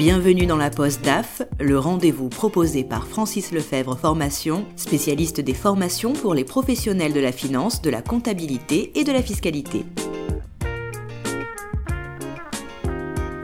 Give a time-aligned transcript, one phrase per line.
[0.00, 6.14] Bienvenue dans la Poste DAF, le rendez-vous proposé par Francis Lefebvre Formation, spécialiste des formations
[6.14, 9.84] pour les professionnels de la finance, de la comptabilité et de la fiscalité.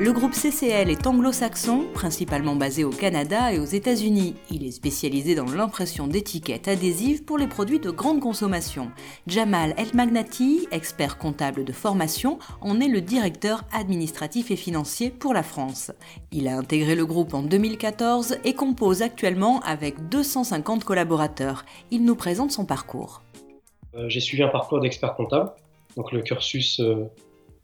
[0.06, 4.36] Le groupe CCL est anglo-saxon, principalement basé au Canada et aux États-Unis.
[4.52, 8.92] Il est spécialisé dans l'impression d'étiquettes adhésives pour les produits de grande consommation.
[9.26, 15.42] Jamal El-Magnati, expert comptable de formation, en est le directeur administratif et financier pour la
[15.42, 15.90] France.
[16.30, 21.64] Il a intégré le groupe en 2014 et compose actuellement avec 250 collaborateurs.
[21.90, 23.22] Il nous présente son parcours.
[23.96, 25.50] Euh, j'ai suivi un parcours d'expert comptable,
[25.96, 27.10] donc le cursus euh,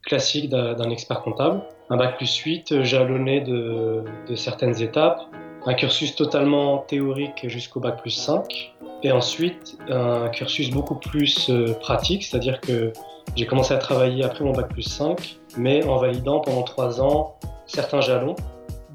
[0.05, 1.63] classique d'un expert comptable.
[1.91, 5.23] Un bac plus 8 jalonné de, certaines étapes,
[5.67, 11.75] un cursus totalement théorique jusqu'au bac plus 5, et ensuite un cursus beaucoup plus euh,
[11.81, 12.93] pratique, c'est-à-dire que
[13.37, 17.37] j'ai commencé à travailler après mon bac plus 5, mais en validant pendant 3 ans
[17.67, 18.37] certains jalons,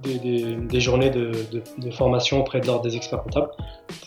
[0.03, 3.50] des, journées de, de, de, formation auprès de l'ordre des experts comptables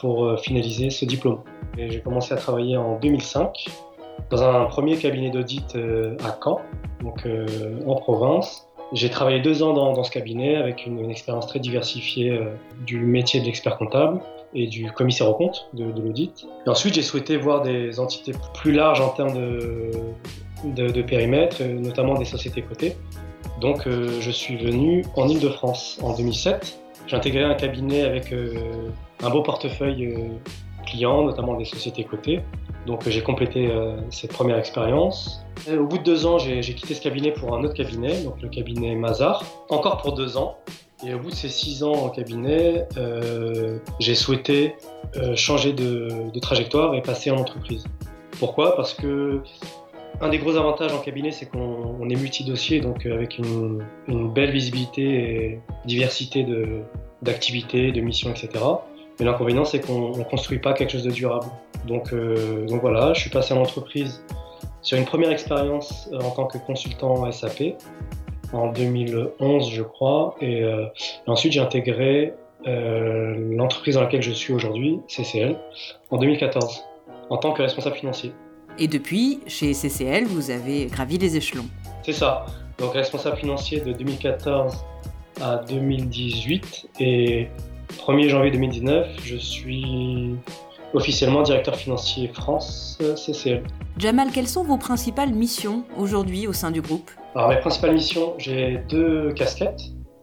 [0.00, 1.40] pour euh, finaliser ce diplôme.
[1.76, 3.66] J'ai commencé à travailler en 2005
[4.28, 6.60] dans un premier cabinet d'audit euh, à Caen,
[7.02, 7.46] donc euh,
[7.86, 8.66] en province.
[8.92, 12.54] J'ai travaillé deux ans dans, ce cabinet avec une, expérience très diversifiée euh,
[12.84, 14.20] du métier de l'expert comptable
[14.52, 16.46] et du commissaire au compte de, de l'audit.
[16.66, 19.34] Ensuite, j'ai souhaité voir des entités plus larges en termes
[20.64, 22.96] de, périmètre, notamment des sociétés cotées.
[23.60, 26.80] Donc, je suis venu en Ile-de-France en 2007.
[27.06, 28.34] J'ai intégré un cabinet avec
[29.22, 30.18] un beau portefeuille
[30.84, 32.40] client, notamment des sociétés cotées.
[32.86, 35.44] Donc j'ai complété euh, cette première expérience.
[35.70, 38.48] Au bout de deux ans, j'ai quitté ce cabinet pour un autre cabinet, donc le
[38.48, 40.56] cabinet Mazar, encore pour deux ans.
[41.06, 44.76] Et au bout de ces six ans en cabinet, euh, j'ai souhaité
[45.16, 47.84] euh, changer de, trajectoire et passer en entreprise.
[48.38, 48.76] Pourquoi?
[48.76, 49.40] Parce que
[50.20, 54.50] un des gros avantages en cabinet, c'est qu'on est multi-dossier, donc avec une, une, belle
[54.50, 56.46] visibilité et diversité
[57.22, 58.48] d'activités, de, de missions, etc.
[59.18, 61.46] Mais l'inconvénient, c'est qu'on ne construit pas quelque chose de durable.
[61.86, 64.22] Donc, euh, donc voilà, je suis passé en entreprise
[64.82, 67.74] sur une première expérience euh, en tant que consultant SAP
[68.52, 70.34] en 2011, je crois.
[70.40, 70.86] Et, euh,
[71.26, 72.34] et ensuite, j'ai intégré
[72.66, 75.56] euh, l'entreprise dans laquelle je suis aujourd'hui, CCL,
[76.10, 76.84] en 2014,
[77.30, 78.32] en tant que responsable financier.
[78.78, 81.66] Et depuis, chez CCL, vous avez gravi les échelons.
[82.02, 82.46] C'est ça.
[82.78, 84.84] Donc responsable financier de 2014
[85.42, 87.48] à 2018 et
[87.98, 90.34] 1er janvier 2019, je suis
[90.94, 93.62] officiellement directeur financier France CCL.
[93.98, 98.34] Jamal, quelles sont vos principales missions aujourd'hui au sein du groupe Alors mes principales missions,
[98.38, 99.82] j'ai deux casquettes.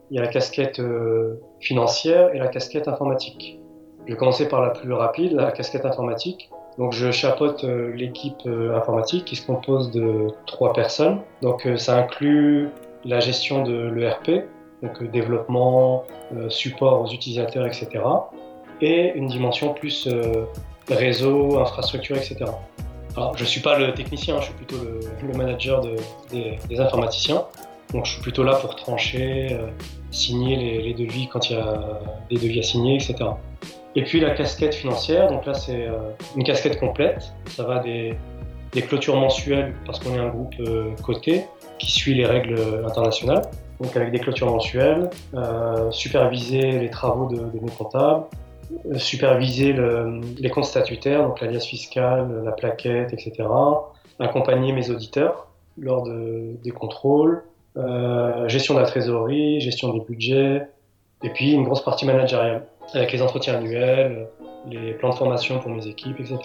[0.09, 3.59] Il y a la casquette euh, financière et la casquette informatique.
[4.05, 6.49] Je vais commencer par la plus rapide, la casquette informatique.
[6.77, 11.19] Donc je chapeaute euh, l'équipe euh, informatique qui se compose de trois personnes.
[11.41, 12.69] Donc ça inclut
[13.03, 14.45] la gestion de l'ERP,
[14.81, 16.03] donc développement,
[16.49, 18.01] support aux utilisateurs, etc
[18.81, 20.45] et une dimension plus euh,
[20.89, 22.45] réseau, infrastructure, etc.
[23.15, 25.95] Alors, je ne suis pas le technicien, je suis plutôt le, manager de,
[26.31, 27.45] des, informaticiens.
[27.93, 29.67] Donc je suis plutôt là pour trancher, euh,
[30.11, 31.99] signer les, devis quand il y a
[32.29, 33.15] des devis à signer, etc.
[33.95, 37.31] Et puis la casquette financière, donc là c'est euh, une casquette complète.
[37.49, 38.17] Ça va des,
[38.87, 40.53] clôtures mensuelles parce qu'on est un groupe
[41.01, 41.45] coté
[41.79, 43.41] qui suit les règles internationales.
[43.81, 45.09] Donc avec des clôtures mensuelles,
[45.89, 48.25] superviser les travaux de, de nos comptables,
[48.95, 53.47] superviser le, les comptes statutaires, donc l'alias fiscale, la plaquette, etc.
[54.19, 55.47] Accompagner mes auditeurs
[55.77, 57.43] lors de, des contrôles,
[57.77, 60.63] euh, gestion de la trésorerie, gestion des budgets,
[61.23, 64.27] et puis une grosse partie managériale, avec les entretiens annuels,
[64.69, 66.39] les plans de formation pour mes équipes, etc.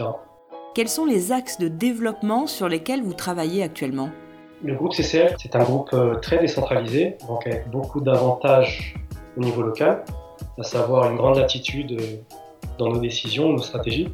[0.75, 4.11] Quels sont les axes de développement sur lesquels vous travaillez actuellement?
[4.65, 8.95] Le groupe CCL, c'est un groupe euh, très décentralisé, donc avec beaucoup d'avantages
[9.37, 10.05] au niveau local
[10.59, 12.17] à savoir une grande latitude euh,
[12.79, 14.09] dans nos décisions, nos stratégies.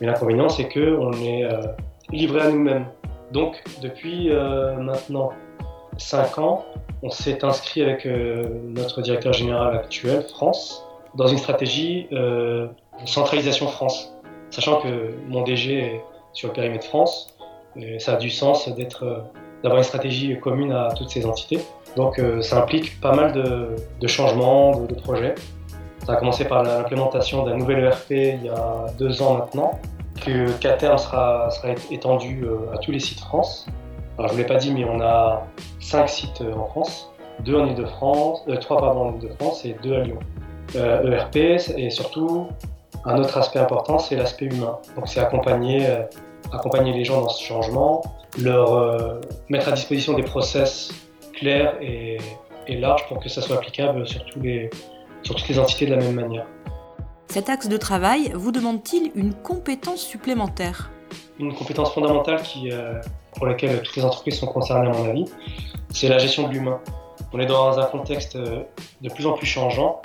[0.00, 1.62] Mais l'inconvénient, c'est qu'on est euh,
[2.10, 2.86] livré à nous-mêmes.
[3.32, 5.30] Donc, depuis euh, maintenant
[5.98, 6.64] 5 ans,
[7.02, 10.86] on s'est inscrit avec notre directeur général actuel, France,
[11.16, 12.68] dans une stratégie de
[13.04, 14.14] centralisation France.
[14.50, 17.36] Sachant que mon DG est sur le périmètre France,
[17.76, 21.58] et ça a du sens d'avoir une stratégie commune à toutes ces entités.
[21.96, 25.34] Donc, ça implique pas mal de, changements, de projets.
[26.06, 29.78] Ça a commencé par l'implémentation d'un nouvel ERP il y a deux ans maintenant,
[30.24, 33.66] que, qu'à terme sera, sera étendu euh, à tous les sites France.
[34.18, 35.46] Alors je ne l'ai pas dit, mais on a
[35.80, 37.12] cinq sites euh, en France,
[37.44, 40.18] deux en Ile-de-France, euh, trois pardon en Ile-de-France et deux à Lyon.
[40.74, 42.48] ERP et surtout
[43.04, 44.78] un autre aspect important, c'est l'aspect humain.
[44.96, 45.86] Donc c'est accompagner,
[46.50, 48.02] accompagner les gens dans ce changement,
[48.40, 49.20] leur
[49.50, 50.90] mettre à disposition des process
[51.34, 52.16] clairs et
[52.66, 54.70] et large pour que ça soit applicable sur, tous les,
[55.22, 56.46] sur toutes les entités de la même manière.
[57.28, 60.90] Cet axe de travail vous demande-t-il une compétence supplémentaire?
[61.38, 63.00] Une compétence fondamentale qui, euh,
[63.36, 65.24] pour laquelle toutes les entreprises sont concernées à mon avis,
[65.92, 66.80] c'est la gestion de l'humain.
[67.32, 68.62] On est dans un contexte euh,
[69.00, 70.02] de plus en plus changeant.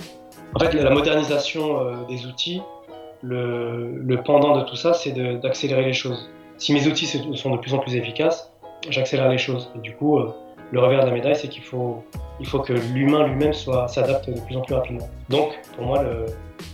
[0.55, 2.61] En fait, la modernisation euh, des outils,
[3.21, 6.29] le, le pendant de tout ça, c'est d'accélérer les choses.
[6.57, 8.51] Si mes outils sont de plus en plus efficaces,
[8.89, 9.69] j'accélère les choses.
[9.75, 10.19] Et du coup,
[10.71, 12.03] le revers de la médaille, c'est qu'il faut,
[12.39, 15.09] il faut que l'humain lui-même s'adapte de plus en plus rapidement.
[15.29, 16.03] Donc, pour moi,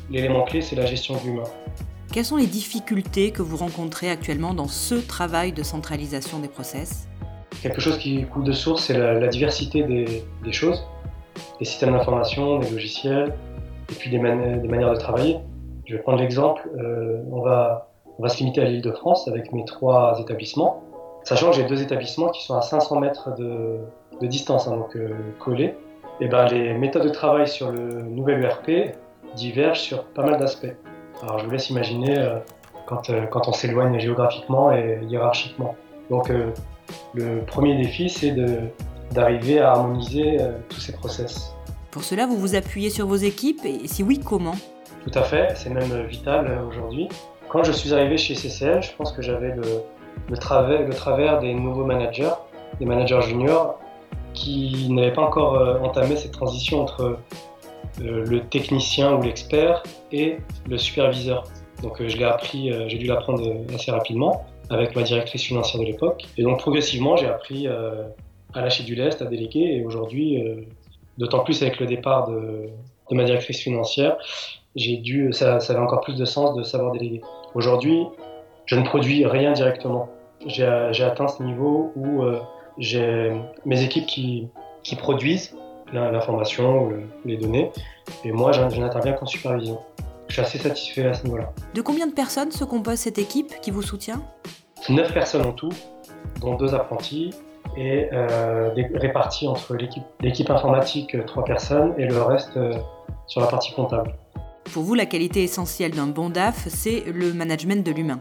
[0.10, 1.44] l'élément clé, c'est la gestion de l'humain.
[2.12, 7.08] Quelles sont les difficultés que vous rencontrez actuellement dans ce travail de centralisation des process?
[7.62, 10.86] Quelque chose qui coule de source, c'est la, diversité des, choses,
[11.60, 13.34] des systèmes d'information, des logiciels,
[13.90, 15.38] et puis des, des, manières de travailler.
[15.86, 19.28] Je vais prendre l'exemple, euh, on, va, on va se limiter à l'île de France
[19.28, 20.84] avec mes trois établissements.
[21.24, 23.80] Sachant que j'ai deux établissements qui sont à 500 mètres de,
[24.22, 25.10] distance, hein, donc euh,
[25.40, 25.76] collés,
[26.22, 28.96] et ben, les méthodes de travail sur le nouvel ERP
[29.36, 30.74] divergent sur pas mal d'aspects.
[31.22, 32.38] Alors je vous laisse imaginer euh,
[32.86, 35.76] quand, euh, quand, on s'éloigne géographiquement et hiérarchiquement.
[36.10, 36.32] Donc
[37.14, 38.36] le premier défi, c'est
[39.12, 40.38] d'arriver à harmoniser
[40.68, 41.54] tous ces process.
[41.92, 44.56] Pour cela, vous vous appuyez sur vos équipes et si oui, comment?
[45.06, 47.08] Tout à fait, c'est même vital aujourd'hui.
[47.50, 49.64] Quand je suis arrivé chez CCL, je pense que j'avais le,
[50.30, 52.34] le travers, des nouveaux managers,
[52.80, 53.80] des managers juniors,
[54.34, 57.02] qui n'avaient pas encore euh, entamé cette transition entre
[58.02, 60.38] euh, le technicien ou l'expert et
[60.68, 61.44] le superviseur.
[61.82, 65.86] Donc euh, je l'ai appris, j'ai dû l'apprendre assez rapidement avec ma directrice financière de
[65.86, 66.26] l'époque.
[66.38, 69.76] Et donc progressivement, j'ai appris à lâcher du lest, à déléguer.
[69.76, 70.42] Et aujourd'hui,
[71.18, 72.70] d'autant plus avec le départ de,
[73.12, 74.18] ma directrice financière,
[74.76, 77.22] j'ai dû, ça, ça, avait encore plus de sens de savoir déléguer.
[77.54, 78.08] Aujourd'hui,
[78.66, 80.10] je ne produis rien directement.
[80.46, 82.40] J'ai atteint ce niveau où euh,
[82.78, 83.32] j'ai
[83.66, 84.50] mes équipes qui,
[84.84, 85.56] qui produisent
[85.92, 86.94] l'information ou
[87.24, 87.72] les données,
[88.24, 89.80] et moi je, n'interviens qu'en supervision.
[90.28, 91.52] Je suis assez satisfait à ce niveau-là.
[91.76, 94.24] De combien de personnes se compose cette équipe qui vous soutient?
[94.90, 95.72] Neuf personnes en tout,
[96.42, 97.32] dont deux apprentis,
[97.78, 102.74] et euh, répartis entre l'équipe informatique, trois personnes, et le reste euh,
[103.28, 104.16] sur la partie comptable.
[104.74, 108.20] Pour vous, la qualité essentielle d'un bon DAF, c'est le management de l'humain.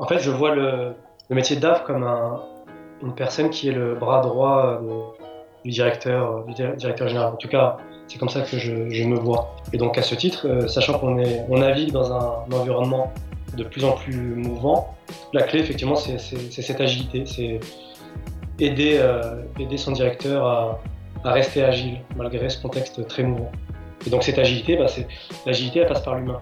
[0.00, 0.94] En fait, je vois le,
[1.28, 2.04] métier DAF comme
[3.02, 5.00] une personne qui est le bras droit euh,
[5.62, 7.34] du directeur, du directeur général.
[7.34, 7.76] En tout cas,
[8.08, 9.54] c'est comme ça que je, me vois.
[9.74, 13.12] Et donc, à ce titre, euh, sachant qu'on on navigue dans un, environnement
[13.56, 14.96] de plus en plus mouvant,
[15.34, 17.26] la clé, effectivement, c'est cette agilité.
[17.26, 17.60] C'est
[18.58, 20.80] aider, euh, aider son directeur à,
[21.24, 23.52] rester agile malgré ce contexte très mouvant.
[24.06, 24.86] Et donc, cette agilité, bah,
[25.44, 26.40] l'agilité, elle passe par l'humain.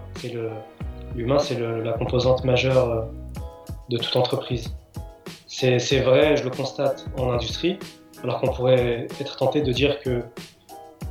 [1.13, 3.09] L'humain, c'est la composante majeure
[3.89, 4.73] de toute entreprise.
[5.47, 7.79] C'est vrai, je le constate en industrie,
[8.23, 10.23] alors qu'on pourrait être tenté de dire que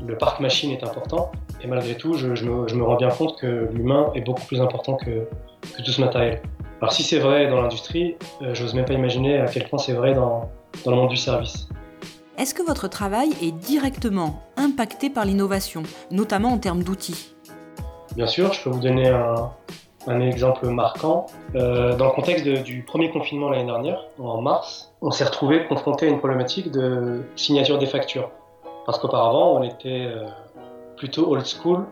[0.06, 1.32] le parc machine est important,
[1.62, 5.26] et malgré tout, je, me, rends bien compte que l'humain est beaucoup plus important que,
[5.84, 6.40] tout ce matériel.
[6.80, 9.78] Alors si c'est vrai dans l'industrie, euh, je n'ose même pas imaginer à quel point
[9.78, 10.48] c'est vrai dans,
[10.84, 11.68] dans le monde du service.
[12.38, 15.82] Est-ce que votre travail est directement impacté par l'innovation,
[16.12, 17.34] notamment en termes d'outils?
[18.14, 19.50] Bien sûr, je peux vous donner un,
[20.08, 21.26] un exemple marquant.
[21.54, 26.06] Euh, dans le contexte du premier confinement l'année dernière, en mars, on s'est retrouvé confronté
[26.06, 28.30] à une problématique de signature des factures.
[28.86, 30.24] Parce qu'auparavant, on était euh,
[30.96, 31.84] plutôt old school,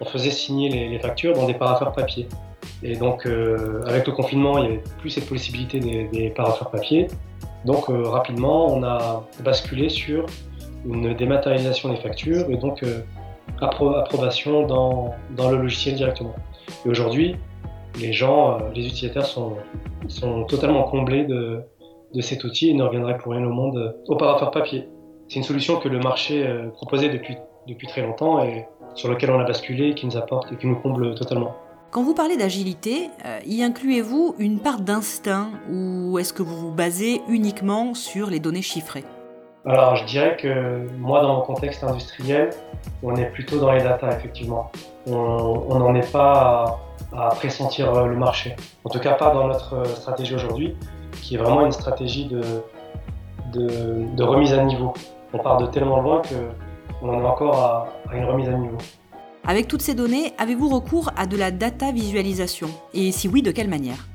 [0.00, 2.28] on faisait signer les, factures dans des parapheurs papier.
[2.82, 7.06] Et donc, euh, avec le confinement, il n'y avait plus cette possibilité des, des papier.
[7.64, 10.26] Donc, rapidement, on a basculé sur
[10.86, 12.82] une dématérialisation des factures et donc
[13.60, 16.34] approbation dans le logiciel directement.
[16.86, 17.36] Et aujourd'hui,
[17.98, 19.56] les gens, euh, les utilisateurs sont,
[20.08, 21.60] sont totalement comblés de,
[22.14, 24.88] de cet outil et ne reviendraient pour rien au monde euh, au parapheur papier.
[25.28, 29.30] C'est une solution que le marché euh, proposait depuis, depuis très longtemps et sur laquelle
[29.30, 31.54] on a basculé, qui nous apporte et qui nous comble totalement.
[31.92, 33.08] Quand vous parlez d'agilité,
[33.44, 38.62] y incluez-vous une part d'instinct ou est-ce que vous vous basez uniquement sur les données
[38.62, 39.04] chiffrées?
[39.66, 42.50] Alors je dirais que moi dans mon contexte industriel,
[43.02, 44.70] on est plutôt dans les data effectivement.
[45.06, 46.78] On n'en est pas
[47.16, 48.56] à pressentir euh, le marché.
[48.84, 50.76] En tout cas, pas dans notre euh, stratégie aujourd'hui,
[51.22, 52.42] qui est vraiment une stratégie de,
[53.52, 54.94] de, remise à niveau.
[55.32, 56.22] On part de tellement loin
[57.00, 58.78] qu'on en est encore à, à une remise à niveau.
[59.44, 62.68] Avec toutes ces données, avez-vous recours à de la data visualisation?
[62.94, 64.06] Et si oui, de quelle manière?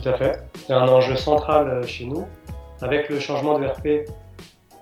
[0.00, 0.40] Tout à fait.
[0.66, 2.24] C'est un enjeu central euh, chez nous.
[2.80, 4.06] Avec le changement de RP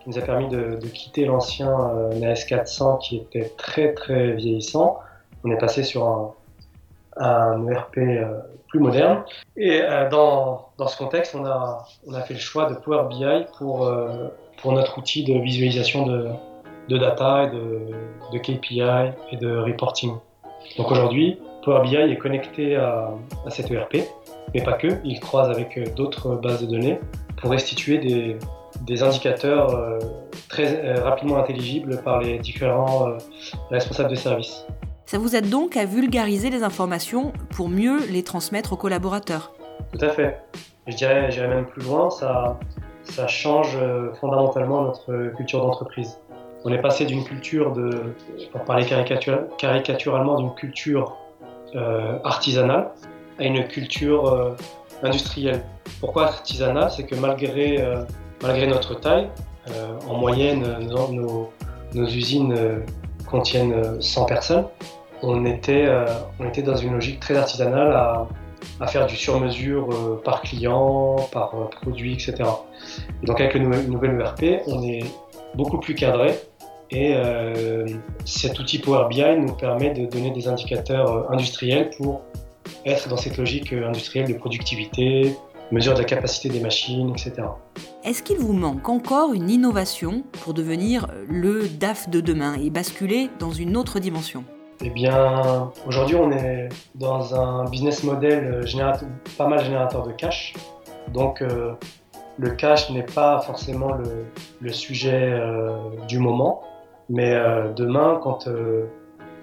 [0.02, 1.72] qui nous a permis de, de quitter l'ancien
[2.20, 4.98] NAS 400 qui était très très vieillissant,
[5.44, 6.34] on est passé sur un,
[7.16, 9.24] un ERP euh, plus moderne.
[9.56, 13.08] Et euh, dans, dans, ce contexte, on a, on a fait le choix de Power
[13.08, 14.28] BI pour, euh,
[14.60, 16.28] pour notre outil de visualisation de,
[16.88, 18.80] de data et de, KPI
[19.32, 20.14] et de reporting.
[20.76, 23.10] Donc aujourd'hui, Power BI est connecté à,
[23.46, 23.96] à cet ERP,
[24.54, 26.98] mais pas que, il croise avec d'autres bases de données
[27.36, 28.36] pour restituer des,
[28.82, 29.98] des indicateurs
[30.48, 33.16] très rapidement intelligibles par les différents
[33.70, 34.66] responsables de service.
[35.06, 39.52] Ça vous aide donc à vulgariser les informations pour mieux les transmettre aux collaborateurs
[39.92, 40.40] Tout à fait.
[40.86, 42.58] Je dirais, j'irais même plus loin, ça,
[43.04, 43.78] ça change
[44.20, 46.18] fondamentalement notre culture d'entreprise.
[46.64, 48.14] On est passé d'une culture de,
[48.52, 51.16] pour parler caricaturalement, d'une culture
[52.24, 52.90] artisanale
[53.38, 54.56] à une culture
[55.02, 55.62] industrielle.
[56.00, 56.90] Pourquoi artisanale?
[56.90, 57.84] C'est que malgré
[58.42, 59.28] malgré notre taille,
[59.70, 61.50] euh, en moyenne, nos,
[61.94, 62.80] usines euh,
[63.28, 64.66] contiennent 100 euh, personnes.
[65.22, 65.88] On était,
[66.38, 67.92] on était dans une logique très artisanale
[68.80, 72.44] à, faire du sur-mesure par client, par produit, etc.
[73.22, 75.04] donc avec le nouvel ERP, on est
[75.54, 76.34] beaucoup plus cadré
[76.90, 77.14] et
[78.24, 82.22] cet outil Power BI nous permet de donner des indicateurs industriels pour
[82.84, 85.34] être dans cette logique industrielle de productivité,
[85.72, 87.48] mesure de la capacité des machines, etc.
[88.04, 93.28] Est-ce qu'il vous manque encore une innovation pour devenir le DAF de demain et basculer
[93.40, 94.44] dans une autre dimension?
[94.82, 98.64] Eh bien, aujourd'hui, on est dans un business model
[99.38, 100.54] pas mal générateur de cash.
[101.12, 101.72] Donc, euh,
[102.38, 103.92] le cash n'est pas forcément
[104.60, 105.76] le, sujet euh,
[106.08, 106.62] du moment,
[107.08, 108.48] mais euh, demain, quand,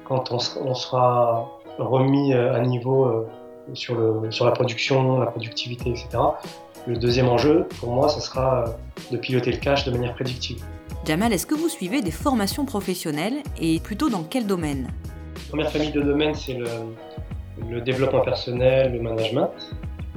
[0.05, 1.49] quand on, sera
[1.79, 3.25] remis à niveau
[3.73, 6.09] sur, le, sur la production, la productivité, etc.
[6.85, 8.65] Le deuxième enjeu, pour moi, ce sera
[9.09, 10.63] de piloter le cash de manière prédictive.
[11.05, 14.87] Jamal, est-ce que vous suivez des formations professionnelles et plutôt dans quel domaine?
[15.53, 19.51] Première famille de domaines, c'est le, développement personnel, le management.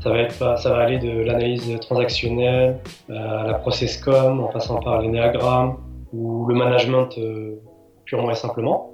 [0.03, 2.79] Ça va, être, ça va aller de l'analyse transactionnelle
[3.11, 5.77] à la process-com, en passant par l'énéagramme
[6.15, 7.61] ou le management euh,
[8.07, 8.93] purement et simplement.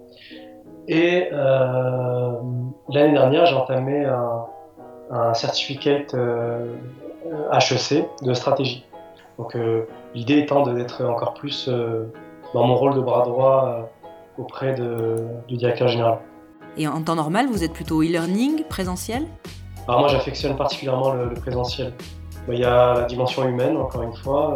[0.89, 2.33] Et euh,
[2.89, 4.47] l'année dernière, j'ai entamé un,
[5.13, 6.75] un certificate euh,
[7.53, 8.85] HEC de stratégie.
[9.39, 12.13] Donc euh, l'idée étant d'être encore plus euh,
[12.53, 13.89] dans mon rôle de bras droit
[14.39, 16.19] auprès de, du directeur général.
[16.77, 19.27] Et en temps normal, vous êtes plutôt e-learning, présentiel?
[19.89, 21.93] Alors moi, j'affectionne particulièrement le, présentiel.
[22.49, 24.55] Il y a la dimension humaine, encore une fois.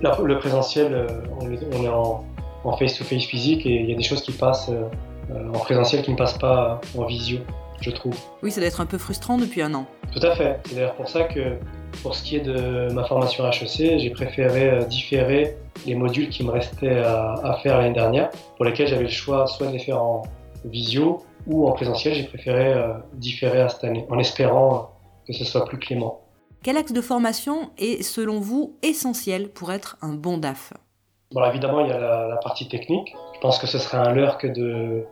[0.00, 1.06] le présentiel,
[1.40, 4.70] on est, en face-to-face physique et il y a des choses qui passent
[5.30, 7.38] euh, en présentiel qui ne passe pas en visio,
[7.80, 8.16] je trouve.
[8.42, 9.86] Oui, ça doit être un peu frustrant depuis un an.
[10.12, 10.60] Tout à fait.
[10.66, 11.56] C'est d'ailleurs pour ça que,
[12.02, 16.44] pour ce qui est de ma formation HEC, j'ai préféré euh, différer les modules qui
[16.44, 20.02] me restaient à, faire l'année dernière, pour lesquels j'avais le choix soit de les faire
[20.02, 20.22] en
[20.64, 22.14] visio ou en présentiel.
[22.14, 24.90] J'ai préféré euh, différer à cette année, en espérant
[25.26, 26.20] que ce soit plus clément.
[26.62, 30.72] Quel axe de formation est, selon vous, essentiel pour être un bon DAF?
[31.32, 33.14] Bon, évidemment, il y a la, la, partie technique.
[33.34, 35.04] Je pense que ce serait un leurre que de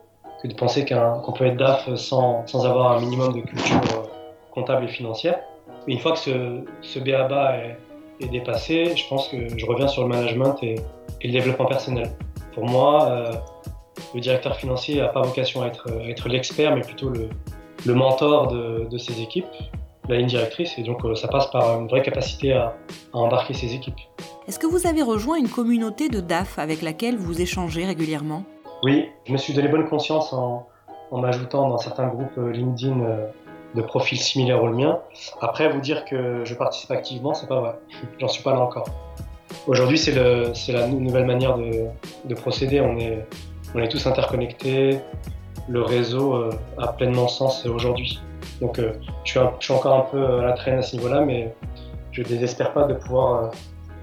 [0.43, 4.03] que de penser qu'on peut être DAF sans, sans, avoir un minimum de culture euh,
[4.51, 5.39] comptable et financière.
[5.87, 7.79] une fois que ce, ce BABA est,
[8.21, 10.75] est, dépassé, je pense que je reviens sur le management et,
[11.21, 12.11] et le développement personnel.
[12.55, 13.33] Pour moi, euh,
[14.15, 17.29] le directeur financier n'a pas vocation à être, être l'expert, mais plutôt le,
[17.87, 19.47] le mentor de, de, ses équipes,
[20.09, 22.77] la ligne directrice, et donc euh, ça passe par une vraie capacité à,
[23.13, 24.01] à embarquer ses équipes.
[24.49, 28.45] Est-ce que vous avez rejoint une communauté de DAF avec laquelle vous échangez régulièrement?
[28.83, 30.67] Oui, je me suis donné bonne conscience en,
[31.13, 33.27] m'ajoutant dans certains groupes euh, LinkedIn euh,
[33.75, 34.99] de profils similaires au mien.
[35.41, 37.75] Après, vous dire que je participe activement, c'est pas vrai.
[38.19, 38.87] J'en suis pas là encore.
[39.67, 42.81] Aujourd'hui, c'est la nouvelle manière de, procéder.
[42.81, 43.25] On est,
[43.75, 45.01] on est tous interconnectés.
[45.69, 48.21] Le réseau euh, a pleinement sens aujourd'hui.
[48.61, 51.55] Donc, je suis, je, suis encore un peu à la traîne à ce niveau-là, mais
[52.11, 53.51] je ne désespère pas de pouvoir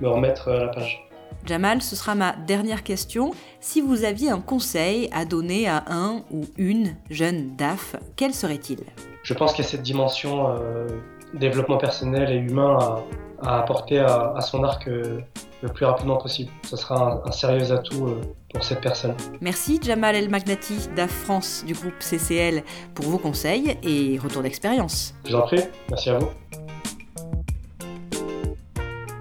[0.01, 1.09] me remettre à la page.
[1.45, 3.31] Jamal, ce sera ma dernière question.
[3.59, 8.79] Si vous aviez un conseil à donner à un ou une jeune DAF, quel serait-il?
[9.23, 10.87] Je pense qu'il y a cette dimension euh,
[11.33, 13.01] développement personnel et humain
[13.41, 15.21] à, apporter à, son arc euh,
[15.61, 16.51] le plus rapidement possible.
[16.63, 18.21] Ce sera un, sérieux atout euh,
[18.53, 19.15] pour cette personne.
[19.41, 22.63] Merci Jamal El Magnati, DAF France du groupe CCL,
[22.93, 25.13] pour vos conseils et retour d'expérience.
[25.25, 26.29] Je vous en prie, merci à vous.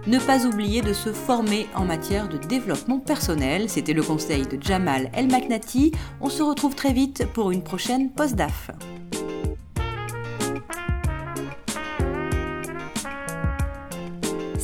[0.06, 3.68] Ne pas oublier de se former en matière de développement personnel.
[3.68, 5.92] C'était le conseil de Jamal El Maknati.
[6.23, 8.70] On se retrouve très vite pour une prochaine post-DAF.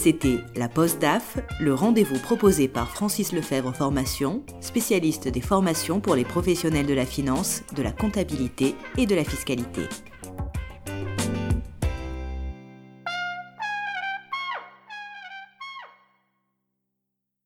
[0.05, 6.27] C'était la Post-DAF, le rendez-vous proposé par Francis Lefebvre Formation, spécialiste des formations pour les
[6.27, 9.89] professionnels de la finance, de la comptabilité et de la fiscalité.